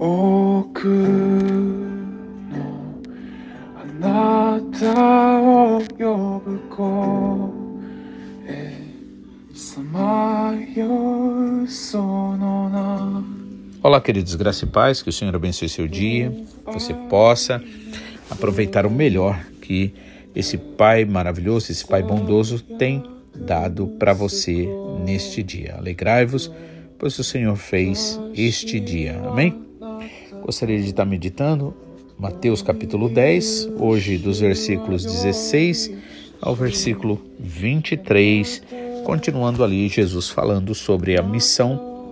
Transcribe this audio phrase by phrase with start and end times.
[0.00, 2.54] 奥の
[3.74, 6.86] あなたを呼ぶ声
[9.54, 11.98] さまようそ
[12.36, 13.36] の名
[13.82, 16.30] Olá, queridos graças e paz, que o Senhor abençoe seu dia,
[16.66, 17.62] que você possa
[18.28, 19.94] aproveitar o melhor que
[20.34, 24.68] esse Pai maravilhoso, esse Pai bondoso tem dado para você
[25.04, 25.76] neste dia.
[25.76, 26.50] Alegrai-vos,
[26.98, 29.20] pois o Senhor fez este dia.
[29.24, 29.54] Amém?
[30.43, 31.73] Gostaria de estar meditando.
[32.17, 35.91] Mateus capítulo 10, hoje dos versículos 16
[36.41, 38.63] ao versículo 23,
[39.03, 42.09] continuando ali Jesus falando sobre a missão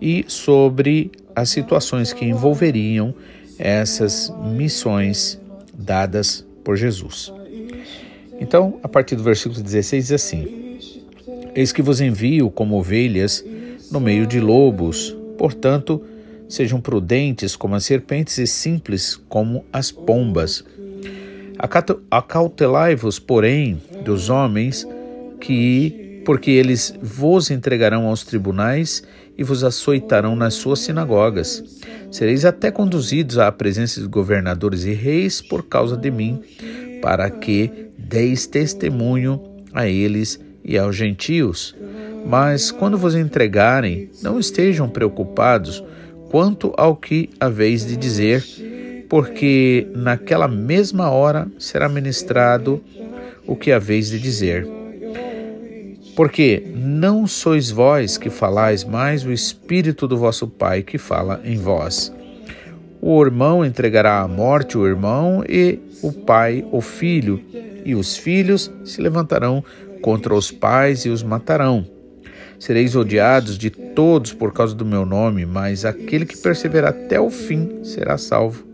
[0.00, 3.12] e sobre as situações que envolveriam
[3.58, 5.40] essas missões
[5.74, 7.32] dadas por Jesus.
[8.40, 10.78] Então, a partir do versículo 16 diz assim:
[11.54, 13.44] Eis que vos envio como ovelhas
[13.90, 16.02] no meio de lobos, portanto,
[16.52, 20.62] sejam prudentes como as serpentes e simples como as pombas.
[22.10, 24.86] Acautelai-vos, porém, dos homens
[25.40, 29.02] que porque eles vos entregarão aos tribunais
[29.36, 31.64] e vos açoitarão nas suas sinagogas.
[32.10, 36.40] Sereis até conduzidos à presença de governadores e reis por causa de mim,
[37.00, 39.40] para que deis testemunho
[39.72, 41.74] a eles e aos gentios.
[42.26, 45.82] Mas quando vos entregarem, não estejam preocupados
[46.32, 48.44] quanto ao que haveis de dizer,
[49.08, 52.82] porque naquela mesma hora será ministrado
[53.46, 54.66] o que haveis de dizer
[56.14, 61.56] porque não sois vós que falais, mas o Espírito do vosso Pai que fala em
[61.56, 62.12] vós.
[63.00, 67.42] O irmão entregará à morte o irmão e o pai o filho,
[67.84, 69.64] e os filhos se levantarão
[70.00, 71.84] contra os pais e os matarão.
[72.62, 77.30] Sereis odiados de todos por causa do meu nome, mas aquele que perseverar até o
[77.30, 78.64] fim será salvo.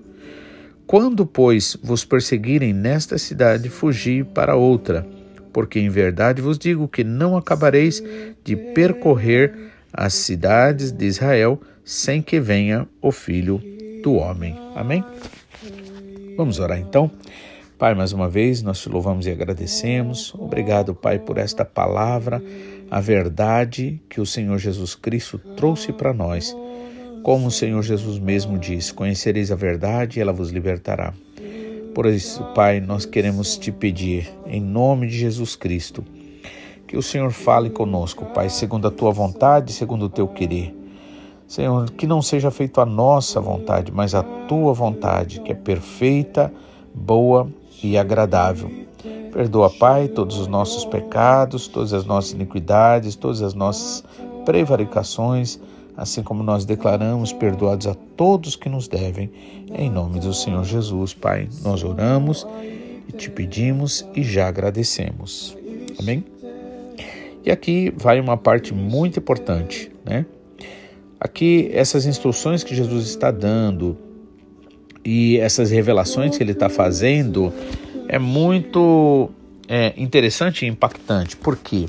[0.86, 5.06] Quando, pois, vos perseguirem nesta cidade, fugi para outra
[5.52, 8.00] porque em verdade vos digo que não acabareis
[8.44, 13.60] de percorrer as cidades de Israel sem que venha o Filho
[14.02, 14.56] do Homem.
[14.76, 15.04] Amém?
[16.36, 17.10] Vamos orar então.
[17.78, 20.34] Pai, mais uma vez nós te louvamos e agradecemos.
[20.34, 22.42] Obrigado, Pai, por esta palavra,
[22.90, 26.56] a verdade que o Senhor Jesus Cristo trouxe para nós.
[27.22, 31.12] Como o Senhor Jesus mesmo disse: Conhecereis a verdade e ela vos libertará.
[31.94, 36.04] Por isso, Pai, nós queremos te pedir, em nome de Jesus Cristo,
[36.86, 40.74] que o Senhor fale conosco, Pai, segundo a tua vontade, segundo o teu querer.
[41.46, 46.52] Senhor, que não seja feito a nossa vontade, mas a tua vontade, que é perfeita,
[46.94, 47.48] boa
[47.82, 48.87] e agradável.
[49.32, 54.04] Perdoa, Pai, todos os nossos pecados, todas as nossas iniquidades, todas as nossas
[54.44, 55.60] prevaricações
[55.98, 59.32] assim como nós declaramos perdoados a todos que nos devem,
[59.74, 61.48] em nome do Senhor Jesus, Pai.
[61.64, 62.46] Nós oramos
[63.08, 65.58] e te pedimos e já agradecemos.
[65.98, 66.24] Amém?
[67.44, 70.24] E aqui vai uma parte muito importante, né?
[71.18, 73.98] Aqui, essas instruções que Jesus está dando
[75.04, 77.52] e essas revelações que ele está fazendo
[78.08, 79.30] é muito
[79.68, 81.36] é, interessante e impactante.
[81.36, 81.86] Por quê?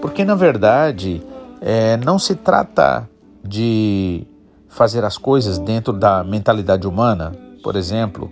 [0.00, 1.22] Porque, na verdade,
[1.60, 3.08] é, não se trata
[3.42, 4.26] de
[4.68, 7.32] fazer as coisas dentro da mentalidade humana,
[7.62, 8.30] por exemplo,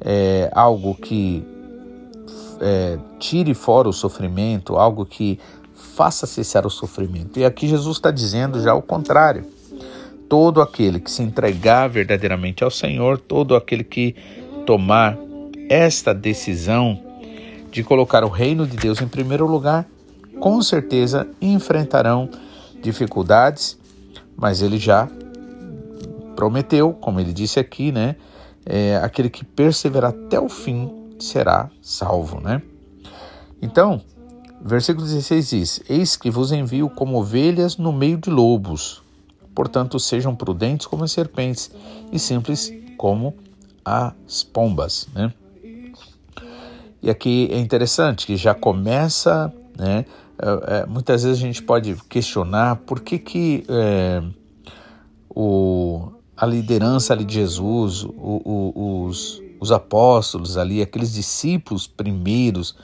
[0.00, 1.44] é, algo que
[2.60, 5.38] é, tire fora o sofrimento, algo que
[5.74, 7.38] faça cessar o sofrimento.
[7.38, 9.44] E aqui Jesus está dizendo já o contrário.
[10.28, 14.14] Todo aquele que se entregar verdadeiramente ao Senhor, todo aquele que
[14.64, 15.18] tomar
[15.72, 17.00] esta decisão
[17.70, 19.86] de colocar o reino de Deus em primeiro lugar,
[20.38, 22.28] com certeza enfrentarão
[22.82, 23.78] dificuldades
[24.36, 25.08] mas ele já
[26.34, 28.16] prometeu, como ele disse aqui, né?
[28.64, 32.62] É, aquele que perseverar até o fim será salvo, né?
[33.60, 34.00] Então,
[34.60, 39.02] versículo 16 diz: Eis que vos envio como ovelhas no meio de lobos.
[39.54, 41.70] Portanto, sejam prudentes como as serpentes
[42.10, 43.34] e simples como
[43.84, 45.32] as pombas, né?
[47.02, 50.04] E aqui é interessante que já começa, né?
[50.38, 54.22] É, é, muitas vezes a gente pode questionar por que, que é,
[55.28, 58.10] o, a liderança ali de Jesus, o,
[58.44, 62.76] o, os, os apóstolos ali, aqueles discípulos primeiros,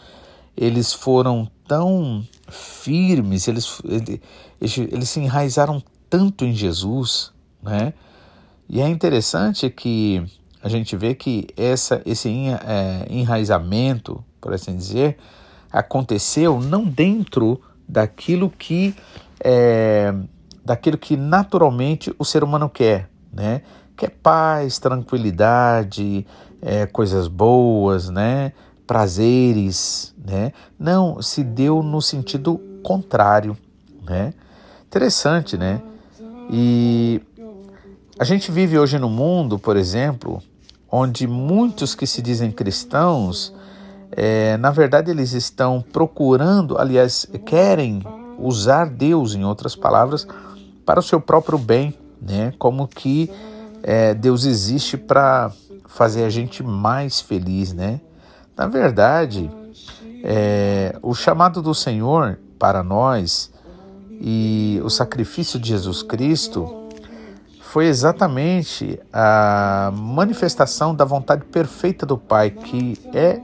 [0.57, 7.33] eles foram tão firmes, eles, eles, eles se enraizaram tanto em Jesus,
[7.63, 7.93] né?
[8.69, 10.25] E é interessante que
[10.63, 15.19] a gente vê que essa, esse é, enraizamento, por assim dizer,
[15.71, 18.95] aconteceu não dentro daquilo que
[19.41, 20.13] é,
[20.65, 23.63] daquilo que naturalmente o ser humano quer, né?
[23.97, 26.27] quer paz, tranquilidade,
[26.61, 28.53] é, coisas boas, né?
[28.89, 30.51] prazeres, né?
[30.79, 33.55] Não, se deu no sentido contrário,
[34.03, 34.33] né?
[34.87, 35.83] Interessante, né?
[36.51, 37.21] E
[38.19, 40.43] a gente vive hoje no mundo, por exemplo,
[40.91, 43.55] onde muitos que se dizem cristãos,
[44.11, 48.03] é, na verdade eles estão procurando, aliás, querem
[48.37, 50.27] usar Deus, em outras palavras,
[50.85, 52.53] para o seu próprio bem, né?
[52.59, 53.31] Como que
[53.85, 55.53] é, Deus existe para
[55.87, 58.01] fazer a gente mais feliz, né?
[58.57, 59.49] Na verdade,
[60.25, 63.53] é, o chamado do Senhor para nós
[64.11, 66.78] e o sacrifício de Jesus Cristo
[67.69, 73.43] foi exatamente a manifestação da vontade perfeita do Pai, que é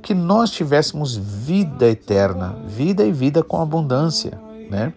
[0.00, 4.40] que nós tivéssemos vida eterna, vida e vida com abundância,
[4.70, 4.92] né?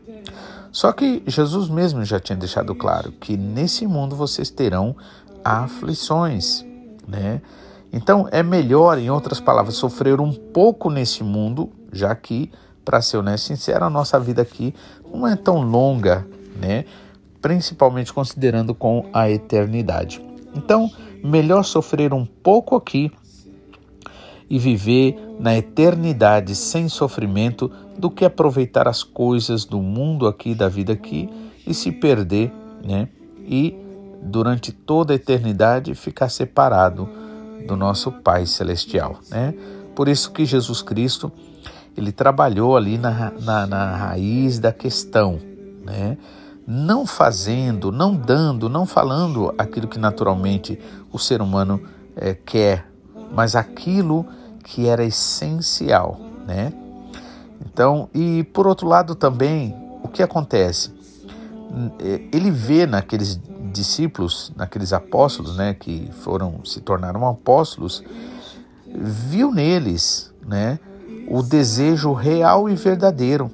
[0.71, 4.95] Só que Jesus mesmo já tinha deixado claro que nesse mundo vocês terão
[5.43, 6.63] aflições,
[7.07, 7.41] né?
[7.91, 12.51] Então é melhor, em outras palavras, sofrer um pouco nesse mundo, já que,
[12.85, 14.75] para ser honesto e sincero, a nossa vida aqui
[15.11, 16.85] não é tão longa, né?
[17.41, 20.21] Principalmente considerando com a eternidade.
[20.55, 20.89] Então,
[21.23, 23.11] melhor sofrer um pouco aqui
[24.49, 30.69] e viver na eternidade sem sofrimento do que aproveitar as coisas do mundo aqui, da
[30.69, 31.29] vida aqui
[31.65, 32.51] e se perder,
[32.83, 33.09] né?
[33.45, 33.75] E
[34.21, 37.09] durante toda a eternidade ficar separado
[37.67, 39.19] do nosso Pai Celestial.
[39.29, 39.53] Né?
[39.95, 41.31] Por isso que Jesus Cristo
[41.95, 45.39] ele trabalhou ali na, na, na raiz da questão,
[45.83, 46.17] né?
[46.67, 50.77] Não fazendo, não dando, não falando aquilo que naturalmente
[51.13, 51.81] o ser humano
[52.13, 52.85] é, quer,
[53.33, 54.25] mas aquilo
[54.65, 56.73] que era essencial, né?
[57.65, 59.73] Então, e por outro lado também,
[60.03, 60.91] o que acontece?
[62.31, 63.39] Ele vê naqueles
[63.71, 68.03] discípulos, naqueles apóstolos, né, que foram se tornaram apóstolos,
[68.85, 70.79] viu neles, né,
[71.29, 73.51] o desejo real e verdadeiro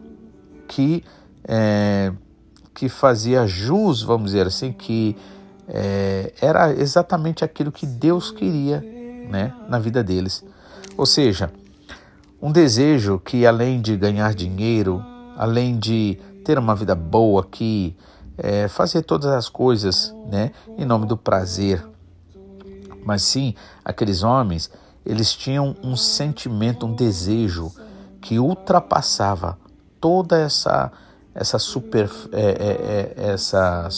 [0.68, 1.04] que
[1.46, 2.12] é,
[2.74, 5.16] que fazia jus, vamos dizer assim, que
[5.68, 8.82] é, era exatamente aquilo que Deus queria,
[9.30, 10.44] né, na vida deles.
[10.98, 11.52] Ou seja,
[12.42, 15.04] um desejo que além de ganhar dinheiro,
[15.38, 17.96] além de ter uma vida boa aqui,
[18.38, 21.86] é, fazer todas as coisas né, em nome do prazer.
[23.06, 24.70] Mas sim, aqueles homens,
[25.06, 27.72] eles tinham um sentimento, um desejo
[28.22, 29.58] que ultrapassava
[30.00, 30.92] toda essa
[31.34, 33.90] essa super é, é, é essa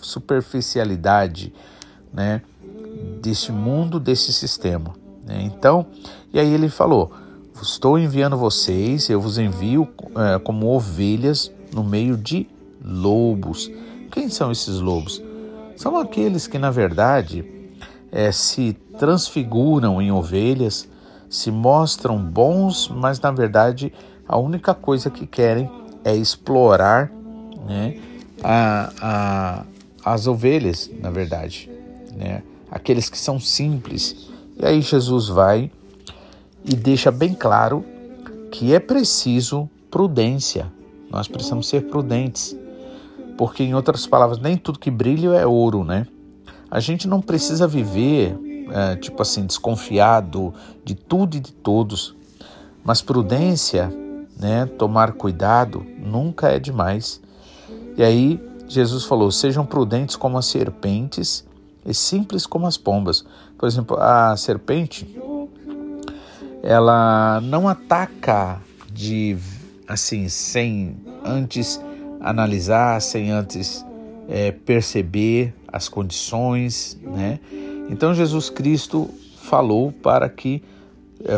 [0.00, 1.52] superficialidade
[2.12, 2.42] né,
[3.20, 4.94] desse mundo, desse sistema.
[5.24, 5.42] Né?
[5.42, 5.86] Então,
[6.32, 7.12] e aí ele falou:
[7.60, 12.46] Estou enviando vocês, eu vos envio é, como ovelhas no meio de
[12.84, 13.70] lobos.
[14.10, 15.22] Quem são esses lobos?
[15.76, 17.44] São aqueles que, na verdade,
[18.10, 20.88] é, se transfiguram em ovelhas,
[21.28, 23.92] se mostram bons, mas na verdade
[24.26, 25.70] a única coisa que querem
[26.08, 27.10] é explorar
[27.66, 27.98] né,
[28.42, 31.70] a, a, as ovelhas, na verdade,
[32.16, 34.28] né, aqueles que são simples.
[34.56, 35.70] E aí Jesus vai
[36.64, 37.84] e deixa bem claro
[38.50, 40.72] que é preciso prudência.
[41.10, 42.56] Nós precisamos ser prudentes
[43.38, 46.08] porque em outras palavras, nem tudo que brilha é ouro, né?
[46.68, 48.36] A gente não precisa viver,
[48.70, 50.52] é, tipo assim, desconfiado
[50.84, 52.16] de tudo e de todos,
[52.84, 53.90] mas prudência,
[54.38, 54.66] né?
[54.66, 57.20] Tomar cuidado nunca é demais.
[57.96, 61.44] E aí Jesus falou: sejam prudentes como as serpentes
[61.84, 63.24] e simples como as pombas.
[63.56, 65.18] Por exemplo, a serpente,
[66.62, 68.60] ela não ataca
[68.92, 69.36] de
[69.86, 71.80] assim sem antes
[72.20, 73.84] analisar, sem antes
[74.28, 77.40] é, perceber as condições, né?
[77.88, 79.08] Então Jesus Cristo
[79.42, 80.62] falou para que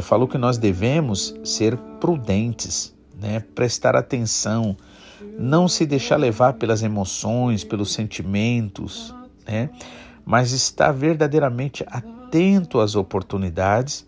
[0.03, 3.41] falou que nós devemos ser prudentes, né?
[3.55, 4.77] Prestar atenção,
[5.39, 9.15] não se deixar levar pelas emoções, pelos sentimentos,
[9.47, 9.71] né?
[10.25, 14.07] Mas estar verdadeiramente atento às oportunidades.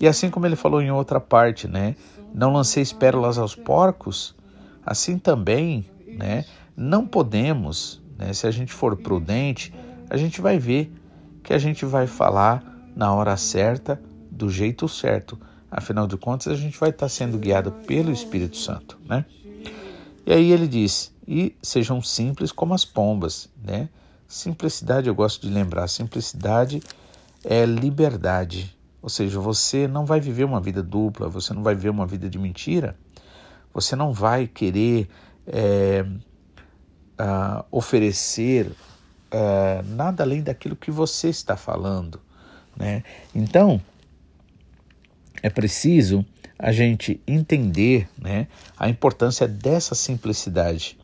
[0.00, 1.96] E assim como ele falou em outra parte, né?
[2.34, 4.34] Não lanceis pérolas aos porcos,
[4.84, 6.44] Assim também, né,
[6.76, 9.72] não podemos, né, se a gente for prudente,
[10.10, 10.92] a gente vai ver
[11.42, 12.62] que a gente vai falar
[12.94, 14.00] na hora certa,
[14.32, 15.38] do jeito certo.
[15.70, 19.24] Afinal de contas, a gente vai estar sendo guiado pelo Espírito Santo, né?
[20.26, 23.88] E aí ele diz: "E sejam simples como as pombas", né?
[24.26, 26.82] Simplicidade, eu gosto de lembrar, simplicidade
[27.44, 28.76] é liberdade.
[29.02, 32.30] Ou seja, você não vai viver uma vida dupla, você não vai viver uma vida
[32.30, 32.96] de mentira,
[33.74, 35.08] você não vai querer
[35.46, 36.04] é,
[37.20, 42.20] uh, oferecer uh, nada além daquilo que você está falando.
[42.76, 43.02] Né?
[43.34, 43.80] Então,
[45.42, 46.24] é preciso
[46.58, 48.46] a gente entender né,
[48.78, 50.96] a importância dessa simplicidade.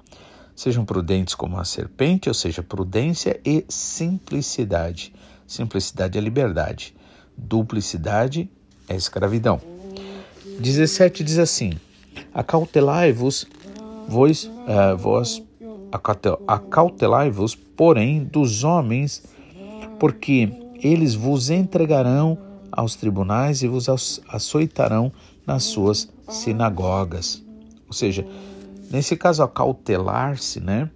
[0.55, 5.13] Sejam prudentes como a serpente, ou seja, prudência e simplicidade.
[5.47, 6.95] Simplicidade é liberdade,
[7.37, 8.49] duplicidade
[8.89, 9.61] é escravidão.
[10.61, 11.73] 17 diz assim:
[12.35, 13.47] Acautelai-vos,
[14.07, 15.43] vós, uh, vós
[16.47, 19.23] acautelai-vos, porém, dos homens,
[19.99, 20.51] porque
[20.83, 23.89] eles vos entregarão aos tribunais e vos
[24.29, 25.13] açoitarão
[25.47, 27.43] nas suas sinagogas.
[27.87, 28.27] Ou seja,
[28.91, 30.91] nesse caso, acautelar-se, né?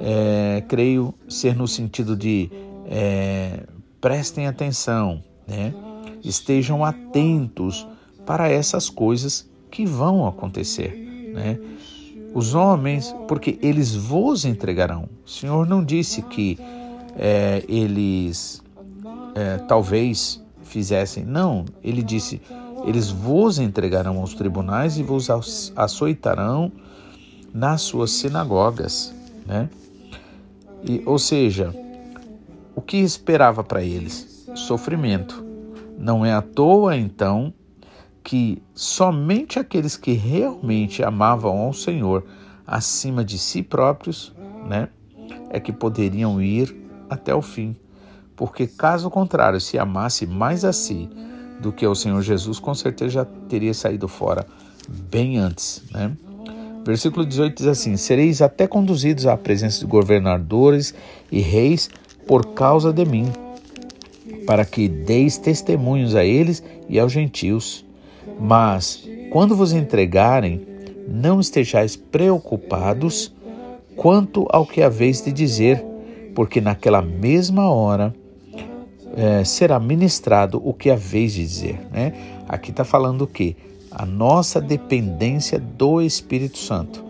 [0.00, 2.50] É, creio ser no sentido de
[2.86, 3.64] é,
[4.00, 5.74] prestem atenção, né?
[6.22, 7.86] estejam atentos
[8.24, 10.92] para essas coisas que vão acontecer.
[11.34, 11.58] Né?
[12.32, 15.08] Os homens, porque eles vos entregarão.
[15.24, 16.58] O Senhor não disse que
[17.16, 18.62] é, eles
[19.34, 20.43] é, talvez
[20.74, 21.24] fizessem.
[21.24, 22.42] Não, ele disse:
[22.84, 25.28] eles vos entregarão aos tribunais e vos
[25.76, 26.72] açoitarão
[27.52, 29.14] nas suas sinagogas,
[29.46, 29.70] né?
[30.82, 31.72] E, ou seja,
[32.74, 34.48] o que esperava para eles?
[34.54, 35.44] Sofrimento.
[35.96, 37.54] Não é à toa, então,
[38.22, 42.26] que somente aqueles que realmente amavam ao Senhor
[42.66, 44.34] acima de si próprios,
[44.66, 44.88] né,
[45.50, 46.74] é que poderiam ir
[47.08, 47.76] até o fim.
[48.36, 51.08] Porque caso contrário, se amasse mais a si
[51.60, 54.46] do que ao Senhor Jesus, com certeza já teria saído fora
[54.88, 56.12] bem antes, né?
[56.84, 60.94] Versículo 18 diz assim: Sereis até conduzidos à presença de governadores
[61.32, 61.88] e reis
[62.26, 63.32] por causa de mim,
[64.46, 67.84] para que deis testemunhos a eles e aos gentios.
[68.38, 70.66] Mas, quando vos entregarem,
[71.08, 73.32] não estejais preocupados
[73.96, 75.82] quanto ao que haveis de dizer,
[76.34, 78.14] porque naquela mesma hora
[79.16, 81.80] é, será ministrado o que haveis de dizer.
[81.90, 82.12] Né?
[82.48, 83.56] Aqui está falando o quê?
[83.90, 87.04] A nossa dependência do Espírito Santo.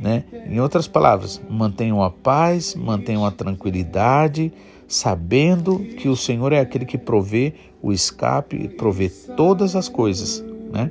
[0.00, 0.24] Né?
[0.48, 4.52] Em outras palavras, mantenham a paz, mantenham a tranquilidade,
[4.86, 10.44] sabendo que o Senhor é aquele que provê o escape, provê todas as coisas.
[10.72, 10.90] Né?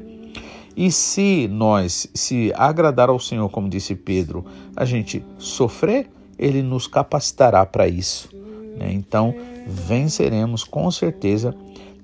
[0.75, 4.45] E se nós, se agradar ao Senhor, como disse Pedro,
[4.75, 8.29] a gente sofrer, ele nos capacitará para isso.
[8.75, 8.91] Né?
[8.93, 9.33] Então,
[9.67, 11.55] venceremos com certeza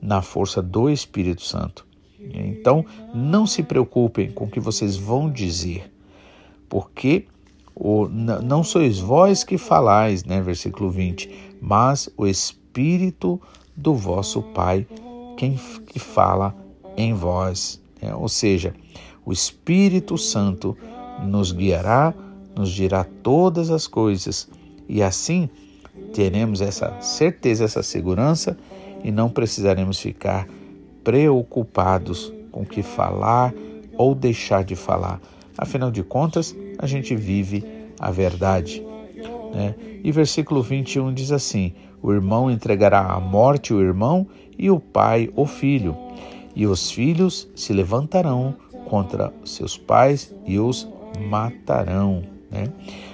[0.01, 1.85] na força do Espírito Santo.
[2.33, 5.91] Então, não se preocupem com o que vocês vão dizer,
[6.69, 7.25] porque
[7.75, 13.41] o, não sois vós que falais, né, versículo 20, mas o Espírito
[13.75, 14.85] do vosso Pai,
[15.37, 15.55] quem
[15.87, 16.55] que fala
[16.95, 17.81] em vós.
[18.01, 18.13] Né?
[18.13, 18.73] Ou seja,
[19.25, 20.77] o Espírito Santo
[21.23, 22.13] nos guiará,
[22.55, 24.47] nos dirá todas as coisas,
[24.87, 25.49] e assim
[26.13, 28.57] teremos essa certeza, essa segurança
[29.03, 30.47] e não precisaremos ficar
[31.03, 33.53] preocupados com o que falar
[33.97, 35.19] ou deixar de falar.
[35.57, 37.63] Afinal de contas, a gente vive
[37.99, 38.83] a verdade.
[39.53, 39.75] Né?
[40.03, 44.27] E versículo 21 diz assim: O irmão entregará à morte o irmão
[44.57, 45.95] e o pai o filho,
[46.55, 48.55] e os filhos se levantarão
[48.85, 50.87] contra seus pais e os
[51.29, 52.23] matarão.
[52.49, 52.65] Né?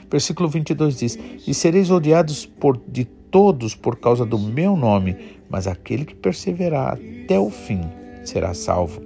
[0.10, 5.16] Versículo 22 diz: E sereis odiados por, de todos por causa do meu nome,
[5.50, 7.82] mas aquele que perseverar até o fim
[8.24, 9.02] será salvo.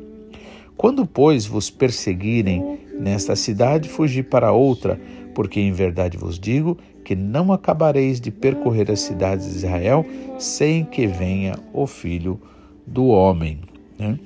[0.77, 4.99] Quando, pois, vos perseguirem nesta cidade, fugi para outra,
[5.35, 10.05] porque em verdade vos digo que não acabareis de percorrer as cidades de Israel
[10.37, 12.39] sem que venha o filho
[12.85, 13.59] do homem.
[13.97, 14.19] Né?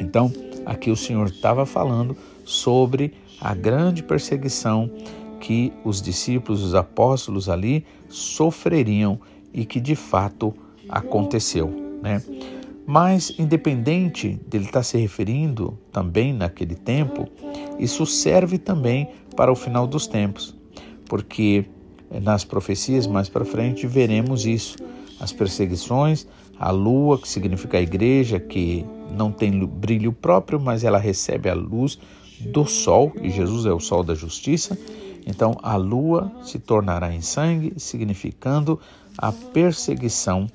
[0.00, 0.32] Então,
[0.66, 4.90] aqui o Senhor estava falando sobre a grande perseguição
[5.44, 9.20] que os discípulos, os apóstolos ali sofreriam
[9.52, 10.54] e que de fato
[10.88, 11.68] aconteceu,
[12.02, 12.22] né?
[12.86, 17.28] Mas independente dele estar se referindo também naquele tempo,
[17.78, 20.56] isso serve também para o final dos tempos,
[21.10, 21.66] porque
[22.22, 24.76] nas profecias mais para frente veremos isso,
[25.20, 26.26] as perseguições,
[26.58, 31.54] a lua, que significa a igreja, que não tem brilho próprio, mas ela recebe a
[31.54, 31.98] luz
[32.40, 34.78] do sol, e Jesus é o sol da justiça,
[35.26, 38.78] então a lua se tornará em sangue, significando
[39.16, 40.46] a perseguição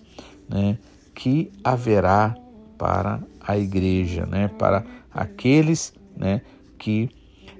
[0.48, 0.78] né,
[1.14, 2.36] que haverá
[2.78, 6.42] para a igreja, né, para aqueles né,
[6.78, 7.10] que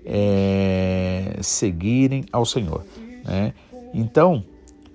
[0.06, 2.86] é, seguirem ao Senhor.
[3.26, 3.54] Né?
[3.94, 4.44] Então,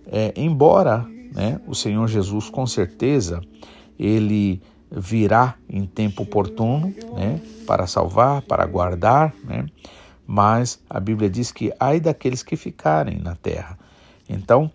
[0.07, 3.41] é, embora né, o Senhor Jesus com certeza
[3.99, 9.67] ele virá em tempo oportuno né, para salvar, para guardar, né,
[10.27, 13.79] mas a Bíblia diz que ai daqueles que ficarem na terra.
[14.29, 14.71] Então,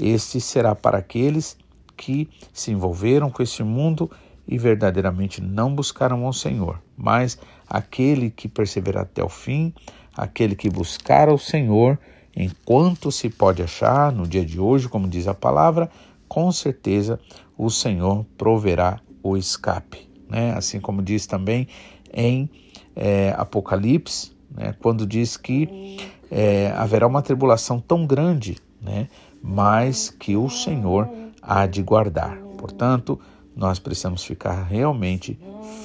[0.00, 1.58] Este será para aqueles
[1.94, 4.10] que se envolveram com este mundo
[4.48, 6.80] e verdadeiramente não buscaram ao Senhor.
[6.96, 7.38] Mas
[7.68, 9.74] aquele que perseverar até o fim,
[10.16, 11.98] aquele que buscar ao Senhor,
[12.34, 15.90] enquanto se pode achar no dia de hoje, como diz a palavra,
[16.26, 17.20] com certeza
[17.58, 20.08] o Senhor proverá o escape.
[20.30, 20.54] Né?
[20.54, 21.68] Assim como diz também
[22.10, 22.48] em
[22.96, 24.74] é, Apocalipse, né?
[24.80, 25.98] quando diz que
[26.30, 29.08] é, haverá uma tribulação tão grande, né?
[29.42, 31.08] mas que o Senhor
[31.42, 32.36] há de guardar.
[32.58, 33.18] Portanto,
[33.56, 35.38] nós precisamos ficar realmente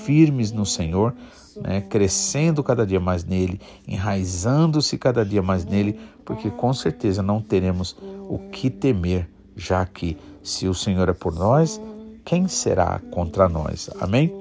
[0.04, 1.14] firmes no Senhor,
[1.56, 7.42] né, crescendo cada dia mais nele, enraizando-se cada dia mais nele, porque com certeza não
[7.42, 7.96] teremos
[8.30, 11.82] o que temer, já que se o Senhor é por nós,
[12.24, 13.90] quem será contra nós?
[14.00, 14.34] Amém?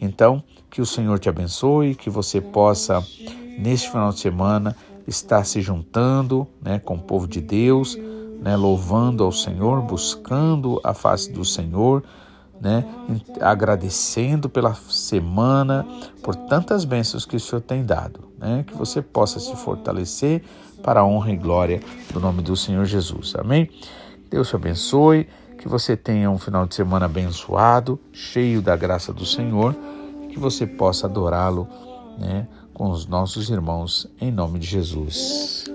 [0.00, 3.04] Então, que o Senhor te abençoe, que você possa,
[3.60, 4.74] neste final de semana,
[5.06, 7.96] estar se juntando né, com o povo de Deus,
[8.40, 12.02] né, louvando ao Senhor, buscando a face do Senhor,
[12.60, 12.84] né,
[13.40, 15.86] agradecendo pela semana,
[16.22, 20.42] por tantas bênçãos que o Senhor tem dado, né, que você possa se fortalecer
[20.82, 21.80] para a honra e glória
[22.12, 23.34] do nome do Senhor Jesus.
[23.36, 23.68] Amém?
[24.30, 29.26] Deus te abençoe, que você tenha um final de semana abençoado, cheio da graça do
[29.26, 29.76] Senhor,
[30.30, 31.68] que você possa adorá-lo,
[32.18, 32.46] né,
[32.80, 35.66] com os nossos irmãos, em nome de Jesus.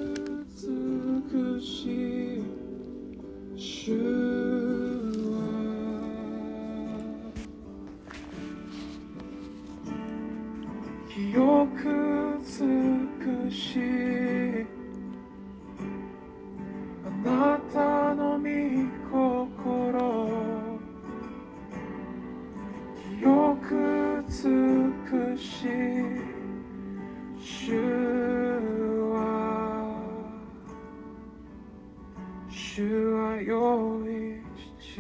[32.76, 34.44] 主は用意
[34.84, 35.00] し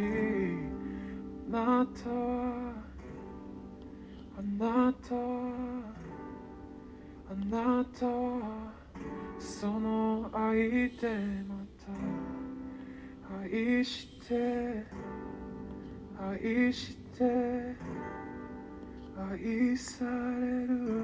[1.51, 2.09] あなた
[4.37, 5.13] あなた
[7.29, 7.99] あなた
[9.37, 11.09] その愛で
[11.49, 11.91] また
[13.43, 14.85] 愛して
[16.17, 17.75] 愛して
[19.19, 21.03] 愛される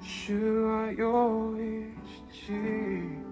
[0.00, 1.64] 主は用意
[2.32, 3.23] し